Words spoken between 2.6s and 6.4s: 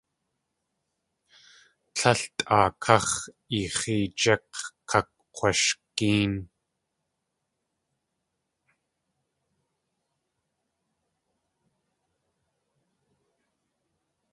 káx̲ eex̲eejík̲, kakg̲washgéen.